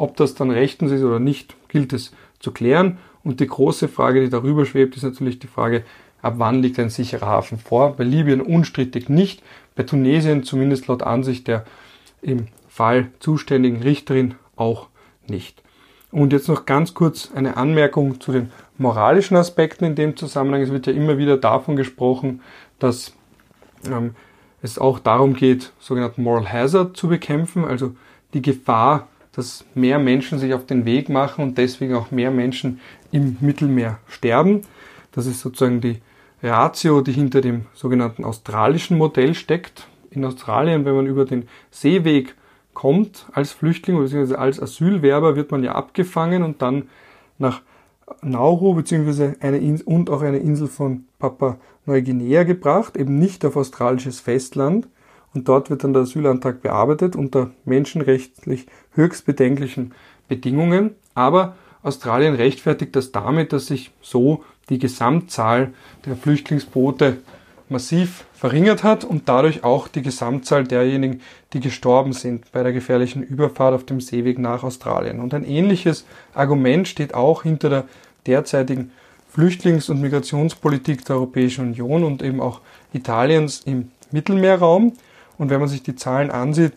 Ob 0.00 0.16
das 0.16 0.34
dann 0.34 0.50
rechtens 0.50 0.92
ist 0.92 1.02
oder 1.02 1.20
nicht, 1.20 1.54
gilt 1.68 1.92
es 1.92 2.12
zu 2.38 2.52
klären. 2.52 2.96
Und 3.22 3.40
die 3.40 3.46
große 3.46 3.86
Frage, 3.86 4.22
die 4.22 4.30
darüber 4.30 4.64
schwebt, 4.64 4.96
ist 4.96 5.02
natürlich 5.02 5.38
die 5.38 5.46
Frage, 5.46 5.84
ab 6.22 6.36
wann 6.38 6.62
liegt 6.62 6.78
ein 6.78 6.88
sicherer 6.88 7.26
Hafen 7.26 7.58
vor? 7.58 7.96
Bei 7.96 8.04
Libyen 8.04 8.40
unstrittig 8.40 9.10
nicht, 9.10 9.42
bei 9.76 9.82
Tunesien 9.82 10.42
zumindest 10.42 10.86
laut 10.86 11.02
Ansicht 11.02 11.48
der 11.48 11.66
im 12.22 12.46
Fall 12.66 13.08
zuständigen 13.18 13.82
Richterin 13.82 14.36
auch 14.56 14.88
nicht. 15.28 15.62
Und 16.10 16.32
jetzt 16.32 16.48
noch 16.48 16.64
ganz 16.64 16.94
kurz 16.94 17.30
eine 17.34 17.58
Anmerkung 17.58 18.22
zu 18.22 18.32
den 18.32 18.50
moralischen 18.78 19.36
Aspekten 19.36 19.84
in 19.84 19.96
dem 19.96 20.16
Zusammenhang. 20.16 20.62
Es 20.62 20.72
wird 20.72 20.86
ja 20.86 20.94
immer 20.94 21.18
wieder 21.18 21.36
davon 21.36 21.76
gesprochen, 21.76 22.40
dass 22.78 23.12
ähm, 23.86 24.14
es 24.62 24.78
auch 24.78 24.98
darum 24.98 25.34
geht, 25.34 25.72
sogenannten 25.78 26.22
Moral 26.22 26.50
Hazard 26.50 26.96
zu 26.96 27.08
bekämpfen, 27.08 27.66
also 27.66 27.94
die 28.32 28.40
Gefahr 28.40 29.06
dass 29.32 29.64
mehr 29.74 29.98
Menschen 29.98 30.38
sich 30.38 30.54
auf 30.54 30.66
den 30.66 30.84
Weg 30.84 31.08
machen 31.08 31.44
und 31.44 31.58
deswegen 31.58 31.94
auch 31.94 32.10
mehr 32.10 32.30
Menschen 32.30 32.80
im 33.12 33.36
Mittelmeer 33.40 33.98
sterben. 34.08 34.62
Das 35.12 35.26
ist 35.26 35.40
sozusagen 35.40 35.80
die 35.80 36.00
Ratio, 36.42 37.00
die 37.00 37.12
hinter 37.12 37.40
dem 37.40 37.66
sogenannten 37.74 38.24
australischen 38.24 38.98
Modell 38.98 39.34
steckt. 39.34 39.86
In 40.10 40.24
Australien, 40.24 40.84
wenn 40.84 40.96
man 40.96 41.06
über 41.06 41.24
den 41.24 41.48
Seeweg 41.70 42.34
kommt 42.74 43.26
als 43.32 43.52
Flüchtling 43.52 43.98
bzw. 43.98 44.34
als 44.34 44.60
Asylwerber, 44.60 45.36
wird 45.36 45.50
man 45.50 45.62
ja 45.62 45.72
abgefangen 45.72 46.42
und 46.42 46.62
dann 46.62 46.88
nach 47.38 47.62
Nauru 48.22 48.74
bzw. 48.74 49.34
eine 49.40 49.58
Insel 49.58 49.86
und 49.86 50.10
auch 50.10 50.22
eine 50.22 50.38
Insel 50.38 50.66
von 50.66 51.04
Papua 51.18 51.58
Neuguinea 51.86 52.44
gebracht, 52.44 52.96
eben 52.96 53.18
nicht 53.18 53.44
auf 53.44 53.56
australisches 53.56 54.20
Festland. 54.20 54.88
Und 55.34 55.48
dort 55.48 55.70
wird 55.70 55.84
dann 55.84 55.92
der 55.92 56.02
Asylantrag 56.02 56.62
bearbeitet 56.62 57.14
unter 57.14 57.50
menschenrechtlich 57.64 58.66
höchst 58.94 59.26
bedenklichen 59.26 59.92
Bedingungen. 60.28 60.96
Aber 61.14 61.56
Australien 61.82 62.34
rechtfertigt 62.34 62.96
das 62.96 63.12
damit, 63.12 63.52
dass 63.52 63.66
sich 63.66 63.92
so 64.00 64.44
die 64.68 64.78
Gesamtzahl 64.78 65.72
der 66.04 66.16
Flüchtlingsboote 66.16 67.18
massiv 67.68 68.24
verringert 68.34 68.82
hat 68.82 69.04
und 69.04 69.28
dadurch 69.28 69.62
auch 69.62 69.86
die 69.86 70.02
Gesamtzahl 70.02 70.64
derjenigen, 70.64 71.20
die 71.52 71.60
gestorben 71.60 72.12
sind 72.12 72.50
bei 72.52 72.62
der 72.62 72.72
gefährlichen 72.72 73.22
Überfahrt 73.22 73.74
auf 73.74 73.84
dem 73.84 74.00
Seeweg 74.00 74.38
nach 74.38 74.64
Australien. 74.64 75.20
Und 75.20 75.32
ein 75.34 75.44
ähnliches 75.44 76.04
Argument 76.34 76.88
steht 76.88 77.14
auch 77.14 77.44
hinter 77.44 77.68
der 77.68 77.84
derzeitigen 78.26 78.90
Flüchtlings- 79.32 79.88
und 79.88 80.00
Migrationspolitik 80.00 81.04
der 81.04 81.16
Europäischen 81.16 81.68
Union 81.68 82.02
und 82.02 82.22
eben 82.22 82.40
auch 82.40 82.60
Italiens 82.92 83.62
im 83.64 83.92
Mittelmeerraum. 84.10 84.94
Und 85.40 85.48
wenn 85.48 85.58
man 85.58 85.70
sich 85.70 85.82
die 85.82 85.96
Zahlen 85.96 86.30
ansieht, 86.30 86.74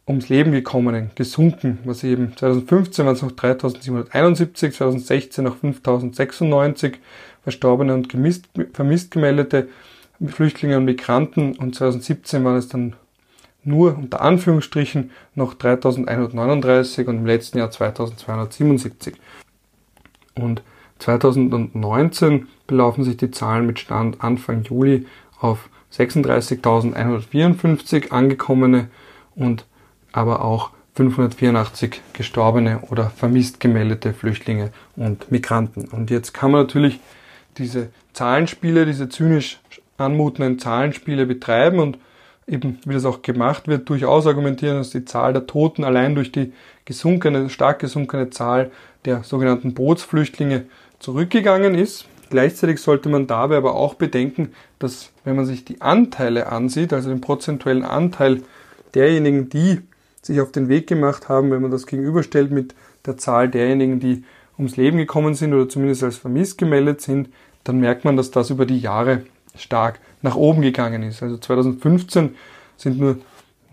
ums 0.08 0.30
Leben 0.30 0.52
gekommenen 0.52 1.12
gesunken, 1.16 1.80
was 1.86 2.04
eben 2.04 2.36
2015 2.36 3.06
waren 3.06 3.16
es 3.16 3.22
noch 3.22 3.32
3771, 3.32 4.74
2016 4.74 5.44
noch 5.44 5.58
5096 5.58 7.00
verstorbene 7.44 7.94
und 7.94 8.10
gemisst, 8.10 8.50
vermisst 8.74 9.12
gemeldete 9.12 9.70
Flüchtlinge 10.26 10.78
und 10.78 10.86
Migranten 10.86 11.56
und 11.56 11.76
2017 11.76 12.44
waren 12.44 12.58
es 12.58 12.68
dann 12.68 12.96
nur 13.64 13.96
unter 13.96 14.22
Anführungsstrichen 14.22 15.12
noch 15.36 15.54
3139 15.54 17.08
und 17.08 17.18
im 17.18 17.26
letzten 17.26 17.60
Jahr 17.60 17.72
2277. 17.72 19.16
Und 20.36 20.64
2019 21.00 22.48
belaufen 22.68 23.04
sich 23.04 23.18
die 23.18 23.32
Zahlen 23.32 23.66
mit 23.66 23.80
Stand 23.80 24.24
Anfang 24.24 24.64
Juli 24.64 25.06
auf 25.42 25.68
36.154 25.94 28.12
angekommene 28.12 28.88
und 29.36 29.66
aber 30.14 30.46
auch 30.46 30.70
584 30.96 32.02
gestorbene 32.14 32.80
oder 32.90 33.10
vermisst 33.10 33.60
gemeldete 33.60 34.14
Flüchtlinge 34.14 34.72
und 34.96 35.30
Migranten. 35.32 35.90
Und 35.90 36.10
jetzt 36.12 36.34
kann 36.34 36.52
man 36.52 36.62
natürlich 36.62 37.02
diese 37.58 37.90
Zahlenspiele, 38.14 38.86
diese 38.86 39.10
zynisch 39.10 39.60
anmutenden 39.98 40.60
Zahlenspiele 40.60 41.26
betreiben 41.26 41.80
und 41.80 41.98
eben, 42.48 42.80
wie 42.86 42.94
das 42.94 43.04
auch 43.06 43.22
gemacht 43.22 43.68
wird, 43.68 43.90
durchaus 43.90 44.28
argumentieren, 44.28 44.78
dass 44.78 44.90
die 44.90 45.06
Zahl 45.06 45.34
der 45.34 45.48
Toten 45.48 45.84
allein 45.84 46.16
durch 46.16 46.32
die 46.32 46.54
gesunkene, 46.86 47.50
stark 47.50 47.80
gesunkene 47.80 48.30
Zahl 48.30 48.72
der 49.06 49.24
sogenannten 49.24 49.74
Bootsflüchtlinge 49.74 50.66
zurückgegangen 51.00 51.76
ist. 51.76 52.06
Gleichzeitig 52.32 52.80
sollte 52.80 53.10
man 53.10 53.28
dabei 53.28 53.58
aber 53.58 53.76
auch 53.76 53.94
bedenken, 53.94 54.54
dass 54.80 55.12
wenn 55.26 55.36
man 55.36 55.46
sich 55.46 55.66
die 55.66 55.82
Anteile 55.82 56.48
ansieht, 56.48 56.94
also 56.94 57.10
den 57.10 57.22
prozentuellen 57.22 57.84
Anteil 57.84 58.42
derjenigen, 58.96 59.50
die 59.50 59.82
sich 60.22 60.40
auf 60.40 60.52
den 60.52 60.70
Weg 60.70 60.88
gemacht 60.88 61.30
haben, 61.30 61.52
wenn 61.52 61.62
man 61.62 61.72
das 61.72 61.86
gegenüberstellt 61.86 62.50
mit 62.50 62.74
der 63.06 63.18
Zahl 63.18 63.50
derjenigen, 63.50 64.00
die 64.00 64.24
ums 64.58 64.78
Leben 64.78 64.98
gekommen 64.98 65.36
sind 65.36 65.54
oder 65.54 65.68
zumindest 65.68 66.04
als 66.04 66.18
vermisst 66.18 66.58
gemeldet 66.58 67.02
sind, 67.02 67.30
dann 67.66 67.80
merkt 67.80 68.06
man, 68.06 68.16
dass 68.16 68.32
das 68.32 68.50
über 68.50 68.66
die 68.66 68.80
Jahre 68.80 69.24
stark 69.58 70.00
nach 70.22 70.36
oben 70.36 70.62
gegangen 70.62 71.04
ist. 71.04 71.22
Also 71.22 71.38
2015 71.38 72.36
sind 72.78 72.98
nur 72.98 73.18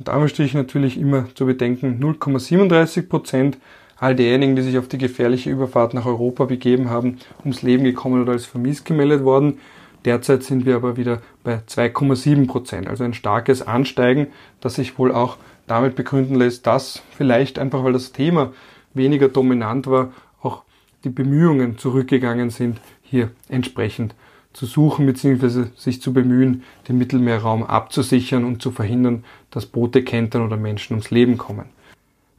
unter 0.01 0.13
Anführungsstrichen 0.13 0.61
natürlich 0.61 0.99
immer 0.99 1.27
zu 1.35 1.47
bedenken 1.47 2.01
0,37 2.03 3.09
Prozent 3.09 3.59
all 3.99 4.15
derjenigen, 4.15 4.57
die 4.57 4.63
sich 4.63 4.79
auf 4.79 4.89
die 4.89 4.99
gefährliche 4.99 5.51
Überfahrt 5.51 5.95
nach 5.95 6.07
Europa 6.07 6.45
begeben 6.45 6.89
haben, 6.89 7.19
ums 7.41 7.63
Leben 7.63 7.85
gekommen 7.85 8.23
oder 8.23 8.33
als 8.33 8.47
vermisst 8.47 8.85
gemeldet 8.85 9.25
worden. 9.25 9.59
Derzeit 10.05 10.45
sind 10.45 10.65
wir 10.65 10.77
aber 10.77 10.97
wieder 10.97 11.21
bei 11.43 11.57
2,7 11.57 12.47
Prozent, 12.47 12.89
also 12.89 13.05
ein 13.05 13.15
starkes 13.15 13.63
Ansteigen, 13.63 14.29
das 14.61 14.77
sich 14.77 14.99
wohl 14.99 15.13
auch 15.13 15.37
damit 15.67 15.97
begründen 15.97 16.37
lässt, 16.37 16.67
dass 16.67 17.03
vielleicht 17.17 17.59
einfach, 17.59 17.83
weil 17.85 17.93
das 17.93 18.13
Thema 18.13 18.53
weniger 18.95 19.29
dominant 19.29 19.87
war, 19.87 20.13
auch 20.41 20.63
die 21.05 21.11
Bemühungen 21.11 21.79
zurückgegangen 21.79 22.51
sind, 22.51 22.81
hier 23.03 23.31
entsprechend 23.49 24.15
zu 24.53 24.67
suchen 24.67 25.07
bzw. 25.07 25.67
sich 25.77 26.01
zu 26.01 26.13
bemühen, 26.13 26.63
den 26.89 26.99
Mittelmeerraum 26.99 27.65
abzusichern 27.65 28.45
und 28.45 28.63
zu 28.63 28.71
verhindern, 28.71 29.25
dass 29.51 29.67
Boote 29.67 30.03
kentern 30.03 30.43
oder 30.43 30.57
Menschen 30.57 30.95
ums 30.95 31.11
Leben 31.11 31.39
kommen. 31.39 31.67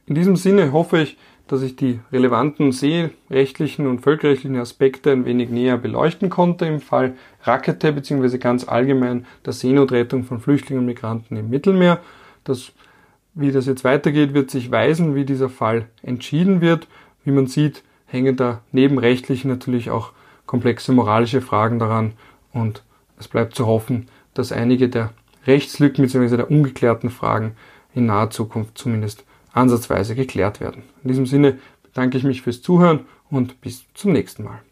In 0.06 0.14
diesem 0.14 0.36
Sinne 0.36 0.72
hoffe 0.72 1.02
ich, 1.02 1.16
dass 1.50 1.62
ich 1.62 1.74
die 1.74 1.98
relevanten 2.12 2.70
seerechtlichen 2.70 3.88
und 3.88 4.02
völkerrechtlichen 4.02 4.56
Aspekte 4.56 5.10
ein 5.10 5.24
wenig 5.24 5.50
näher 5.50 5.78
beleuchten 5.78 6.30
konnte 6.30 6.64
im 6.64 6.80
Fall 6.80 7.14
Rakete 7.42 7.92
bzw. 7.92 8.38
ganz 8.38 8.68
allgemein 8.68 9.26
der 9.44 9.52
Seenotrettung 9.52 10.22
von 10.22 10.38
Flüchtlingen 10.38 10.82
und 10.82 10.86
Migranten 10.86 11.36
im 11.36 11.50
Mittelmeer. 11.50 11.98
Das, 12.44 12.70
wie 13.34 13.50
das 13.50 13.66
jetzt 13.66 13.82
weitergeht, 13.82 14.32
wird 14.32 14.48
sich 14.48 14.70
weisen, 14.70 15.16
wie 15.16 15.24
dieser 15.24 15.48
Fall 15.48 15.86
entschieden 16.04 16.60
wird. 16.60 16.86
Wie 17.24 17.32
man 17.32 17.48
sieht, 17.48 17.82
hängen 18.06 18.36
da 18.36 18.60
neben 18.70 18.98
rechtlichen 18.98 19.50
natürlich 19.50 19.90
auch 19.90 20.12
komplexe 20.46 20.92
moralische 20.92 21.40
Fragen 21.40 21.80
daran 21.80 22.12
und 22.52 22.84
es 23.18 23.26
bleibt 23.26 23.56
zu 23.56 23.66
hoffen, 23.66 24.06
dass 24.34 24.52
einige 24.52 24.88
der 24.88 25.10
Rechtslücken 25.48 26.04
bzw. 26.04 26.36
der 26.36 26.50
ungeklärten 26.50 27.10
Fragen 27.10 27.56
in 27.92 28.06
naher 28.06 28.30
Zukunft 28.30 28.78
zumindest 28.78 29.24
ansatzweise 29.52 30.14
geklärt 30.14 30.60
werden. 30.60 30.82
In 31.02 31.08
diesem 31.08 31.26
Sinne 31.26 31.58
bedanke 31.82 32.18
ich 32.18 32.24
mich 32.24 32.42
fürs 32.42 32.62
Zuhören 32.62 33.06
und 33.30 33.60
bis 33.60 33.84
zum 33.94 34.12
nächsten 34.12 34.44
Mal. 34.44 34.62